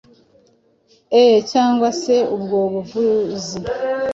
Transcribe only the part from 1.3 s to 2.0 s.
cyangwa